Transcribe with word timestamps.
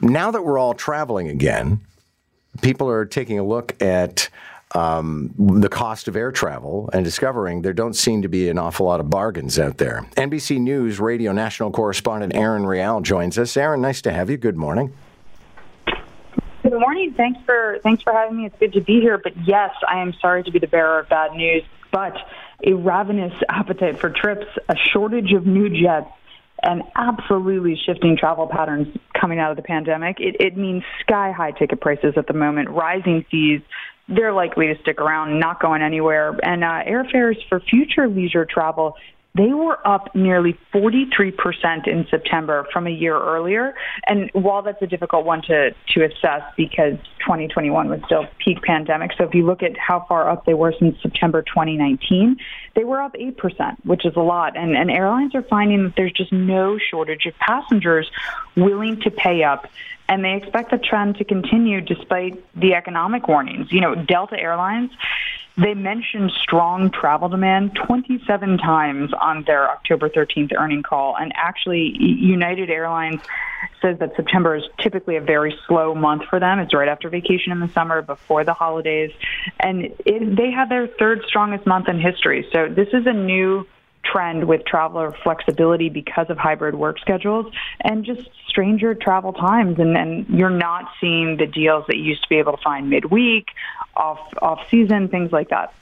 now 0.00 0.30
that 0.30 0.42
we're 0.42 0.58
all 0.58 0.74
traveling 0.74 1.28
again, 1.28 1.80
people 2.62 2.88
are 2.88 3.04
taking 3.04 3.38
a 3.38 3.44
look 3.44 3.80
at 3.82 4.28
um, 4.74 5.32
the 5.38 5.68
cost 5.68 6.08
of 6.08 6.16
air 6.16 6.32
travel 6.32 6.90
and 6.92 7.04
discovering 7.04 7.62
there 7.62 7.72
don't 7.72 7.94
seem 7.94 8.22
to 8.22 8.28
be 8.28 8.48
an 8.48 8.58
awful 8.58 8.86
lot 8.86 9.00
of 9.00 9.08
bargains 9.08 9.58
out 9.58 9.78
there. 9.78 10.06
NBC 10.16 10.60
News 10.60 10.98
radio 10.98 11.32
national 11.32 11.70
correspondent 11.70 12.34
Erin 12.34 12.66
Real 12.66 13.00
joins 13.00 13.38
us. 13.38 13.56
Erin, 13.56 13.80
nice 13.80 14.02
to 14.02 14.12
have 14.12 14.28
you. 14.28 14.36
Good 14.36 14.56
morning. 14.56 14.92
Good 16.62 16.80
morning. 16.80 17.14
Thanks 17.16 17.40
for 17.46 17.78
thanks 17.84 18.02
for 18.02 18.12
having 18.12 18.38
me. 18.38 18.46
It's 18.46 18.58
good 18.58 18.72
to 18.72 18.80
be 18.80 19.00
here. 19.00 19.18
But 19.18 19.34
yes, 19.46 19.70
I 19.88 20.00
am 20.00 20.12
sorry 20.20 20.42
to 20.42 20.50
be 20.50 20.58
the 20.58 20.66
bearer 20.66 20.98
of 20.98 21.08
bad 21.08 21.32
news. 21.32 21.62
But 21.92 22.16
a 22.64 22.72
ravenous 22.72 23.32
appetite 23.48 24.00
for 24.00 24.10
trips, 24.10 24.46
a 24.68 24.76
shortage 24.76 25.32
of 25.32 25.46
new 25.46 25.68
jets, 25.70 26.10
and 26.62 26.82
absolutely 26.94 27.78
shifting 27.86 28.16
travel 28.16 28.46
patterns 28.46 28.88
coming 29.18 29.38
out 29.38 29.50
of 29.50 29.56
the 29.56 29.62
pandemic. 29.62 30.16
It, 30.20 30.36
it 30.40 30.56
means 30.56 30.82
sky 31.00 31.32
high 31.36 31.52
ticket 31.52 31.80
prices 31.80 32.14
at 32.16 32.26
the 32.26 32.34
moment, 32.34 32.70
rising 32.70 33.24
fees. 33.30 33.60
They're 34.08 34.32
likely 34.32 34.66
to 34.68 34.74
stick 34.82 35.00
around, 35.00 35.38
not 35.40 35.60
going 35.60 35.82
anywhere. 35.82 36.38
And 36.42 36.62
uh, 36.62 36.84
airfares 36.88 37.36
for 37.48 37.60
future 37.60 38.08
leisure 38.08 38.46
travel 38.46 38.94
they 39.36 39.52
were 39.52 39.86
up 39.86 40.14
nearly 40.14 40.58
43% 40.72 41.86
in 41.86 42.06
September 42.10 42.66
from 42.72 42.86
a 42.86 42.90
year 42.90 43.18
earlier. 43.18 43.74
And 44.06 44.30
while 44.32 44.62
that's 44.62 44.80
a 44.80 44.86
difficult 44.86 45.24
one 45.24 45.42
to, 45.42 45.74
to 45.94 46.04
assess 46.04 46.42
because 46.56 46.96
2021 47.20 47.88
was 47.88 48.00
still 48.06 48.26
peak 48.38 48.62
pandemic, 48.62 49.12
so 49.18 49.24
if 49.24 49.34
you 49.34 49.44
look 49.44 49.62
at 49.62 49.76
how 49.76 50.06
far 50.08 50.30
up 50.30 50.46
they 50.46 50.54
were 50.54 50.72
since 50.78 50.96
September 51.02 51.42
2019, 51.42 52.36
they 52.74 52.84
were 52.84 53.00
up 53.00 53.14
8%, 53.14 53.76
which 53.84 54.06
is 54.06 54.14
a 54.16 54.20
lot. 54.20 54.56
And, 54.56 54.76
and 54.76 54.90
airlines 54.90 55.34
are 55.34 55.42
finding 55.42 55.84
that 55.84 55.94
there's 55.96 56.12
just 56.12 56.32
no 56.32 56.78
shortage 56.78 57.26
of 57.26 57.34
passengers 57.38 58.10
willing 58.56 59.00
to 59.00 59.10
pay 59.10 59.42
up 59.42 59.68
and 60.08 60.24
they 60.24 60.34
expect 60.34 60.70
the 60.70 60.78
trend 60.78 61.16
to 61.16 61.24
continue 61.24 61.80
despite 61.80 62.42
the 62.54 62.74
economic 62.74 63.26
warnings. 63.26 63.72
You 63.72 63.80
know, 63.80 63.94
Delta 63.94 64.38
Airlines 64.38 64.90
they 65.58 65.72
mentioned 65.72 66.30
strong 66.42 66.90
travel 66.90 67.28
demand 67.28 67.78
27 67.86 68.58
times 68.58 69.10
on 69.18 69.44
their 69.46 69.70
October 69.70 70.08
13th 70.08 70.52
earning 70.56 70.82
call. 70.82 71.16
And 71.16 71.32
actually, 71.34 71.96
United 71.98 72.68
Airlines 72.68 73.22
says 73.80 73.98
that 74.00 74.14
September 74.16 74.56
is 74.56 74.64
typically 74.78 75.16
a 75.16 75.20
very 75.20 75.56
slow 75.66 75.94
month 75.94 76.24
for 76.28 76.38
them. 76.38 76.58
It's 76.58 76.74
right 76.74 76.88
after 76.88 77.08
vacation 77.08 77.52
in 77.52 77.60
the 77.60 77.68
summer, 77.68 78.02
before 78.02 78.44
the 78.44 78.52
holidays. 78.52 79.12
And 79.58 79.94
it, 80.04 80.36
they 80.36 80.50
had 80.50 80.68
their 80.68 80.88
third 80.88 81.22
strongest 81.26 81.66
month 81.66 81.88
in 81.88 82.00
history. 82.00 82.46
So 82.52 82.68
this 82.68 82.88
is 82.92 83.06
a 83.06 83.14
new 83.14 83.66
trend 84.04 84.46
with 84.46 84.64
traveler 84.64 85.16
flexibility 85.24 85.88
because 85.88 86.26
of 86.30 86.38
hybrid 86.38 86.74
work 86.74 86.98
schedules 87.00 87.52
and 87.82 88.04
just 88.04 88.28
stranger 88.46 88.94
travel 88.94 89.32
times 89.32 89.78
and, 89.78 89.96
and 89.96 90.28
you're 90.28 90.48
not 90.48 90.84
seeing 91.00 91.36
the 91.38 91.46
deals 91.46 91.84
that 91.88 91.96
you 91.96 92.04
used 92.04 92.22
to 92.22 92.28
be 92.28 92.36
able 92.36 92.52
to 92.52 92.62
find 92.62 92.88
midweek 92.88 93.48
off 93.96 94.20
off 94.42 94.60
season 94.70 95.08
things 95.08 95.32
like 95.32 95.48
that 95.48 95.72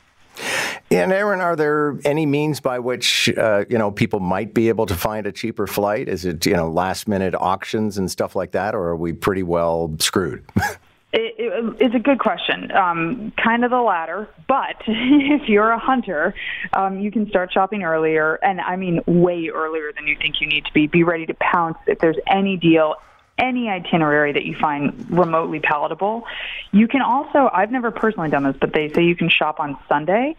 and 0.90 1.12
Erin, 1.12 1.40
are 1.40 1.56
there 1.56 1.98
any 2.04 2.26
means 2.26 2.60
by 2.60 2.78
which 2.78 3.28
uh, 3.36 3.64
you 3.68 3.78
know 3.78 3.90
people 3.90 4.20
might 4.20 4.54
be 4.54 4.68
able 4.68 4.86
to 4.86 4.94
find 4.94 5.26
a 5.26 5.32
cheaper 5.32 5.66
flight? 5.66 6.08
Is 6.08 6.24
it 6.24 6.44
you 6.46 6.54
know 6.54 6.70
last 6.70 7.08
minute 7.08 7.34
auctions 7.34 7.98
and 7.98 8.10
stuff 8.10 8.36
like 8.36 8.52
that, 8.52 8.74
or 8.74 8.88
are 8.88 8.96
we 8.96 9.12
pretty 9.12 9.42
well 9.42 9.94
screwed? 9.98 10.44
It, 11.16 11.36
it, 11.38 11.76
it's 11.78 11.94
a 11.94 12.00
good 12.00 12.18
question. 12.18 12.72
Um, 12.72 13.32
kind 13.40 13.64
of 13.64 13.70
the 13.70 13.80
latter. 13.80 14.28
But 14.48 14.74
if 14.88 15.48
you're 15.48 15.70
a 15.70 15.78
hunter, 15.78 16.34
um, 16.72 16.98
you 16.98 17.12
can 17.12 17.28
start 17.28 17.52
shopping 17.52 17.84
earlier, 17.84 18.34
and 18.42 18.60
I 18.60 18.74
mean 18.74 19.00
way 19.06 19.48
earlier 19.48 19.92
than 19.92 20.08
you 20.08 20.16
think 20.20 20.40
you 20.40 20.48
need 20.48 20.64
to 20.64 20.72
be. 20.72 20.88
Be 20.88 21.04
ready 21.04 21.24
to 21.26 21.34
pounce 21.34 21.78
if 21.86 22.00
there's 22.00 22.16
any 22.26 22.56
deal, 22.56 22.96
any 23.38 23.68
itinerary 23.68 24.32
that 24.32 24.44
you 24.44 24.56
find 24.60 25.10
remotely 25.10 25.60
palatable. 25.60 26.24
You 26.72 26.88
can 26.88 27.02
also, 27.02 27.50
I've 27.52 27.72
never 27.72 27.90
personally 27.90 28.30
done 28.30 28.44
this, 28.44 28.56
but 28.60 28.72
they 28.72 28.92
say 28.92 29.02
you 29.02 29.16
can 29.16 29.28
shop 29.28 29.60
on 29.60 29.76
Sunday. 29.88 30.36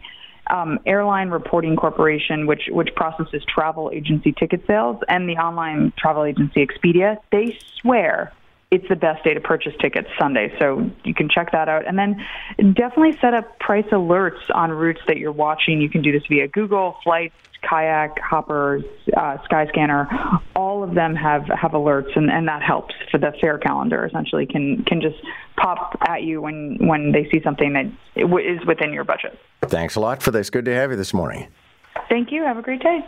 Um, 0.48 0.78
Airline 0.86 1.30
Reporting 1.30 1.74
Corporation, 1.74 2.46
which 2.46 2.68
which 2.70 2.94
processes 2.94 3.42
travel 3.52 3.90
agency 3.92 4.32
ticket 4.32 4.64
sales, 4.66 5.02
and 5.08 5.28
the 5.28 5.36
online 5.36 5.92
travel 5.98 6.24
agency 6.24 6.64
Expedia, 6.64 7.18
they 7.32 7.58
swear 7.80 8.32
it's 8.70 8.88
the 8.88 8.96
best 8.96 9.22
day 9.24 9.34
to 9.34 9.40
purchase 9.40 9.72
tickets 9.80 10.08
Sunday. 10.18 10.52
So 10.58 10.90
you 11.04 11.14
can 11.14 11.28
check 11.28 11.52
that 11.52 11.68
out. 11.68 11.86
And 11.86 11.98
then 11.98 12.24
definitely 12.74 13.16
set 13.20 13.34
up 13.34 13.58
price 13.58 13.86
alerts 13.86 14.50
on 14.54 14.70
routes 14.70 15.00
that 15.06 15.18
you're 15.18 15.32
watching. 15.32 15.80
You 15.80 15.88
can 15.88 16.02
do 16.02 16.12
this 16.12 16.22
via 16.28 16.48
Google, 16.48 16.96
Flights, 17.04 17.36
Kayak, 17.68 18.18
Hopper, 18.20 18.80
uh, 19.16 19.38
Skyscanner. 19.50 20.40
All 20.54 20.82
of 20.82 20.94
them 20.94 21.14
have, 21.14 21.46
have 21.46 21.72
alerts, 21.72 22.16
and, 22.16 22.30
and 22.30 22.46
that 22.48 22.62
helps 22.62 22.94
for 23.10 23.18
the 23.18 23.32
fare 23.40 23.58
calendar. 23.58 24.04
Essentially, 24.06 24.46
can 24.46 24.84
can 24.84 25.00
just 25.00 25.16
pop 25.56 25.98
at 26.06 26.22
you 26.22 26.40
when 26.40 26.78
when 26.80 27.12
they 27.12 27.28
see 27.30 27.40
something 27.42 27.72
that 27.72 27.86
is 28.16 28.66
within 28.66 28.92
your 28.92 29.04
budget. 29.04 29.38
Thanks 29.62 29.96
a 29.96 30.00
lot 30.00 30.22
for 30.22 30.30
this. 30.30 30.50
Good 30.50 30.64
to 30.66 30.74
have 30.74 30.90
you 30.90 30.96
this 30.96 31.14
morning. 31.14 31.48
Thank 32.08 32.30
you. 32.30 32.42
Have 32.42 32.58
a 32.58 32.62
great 32.62 32.82
day. 32.82 33.00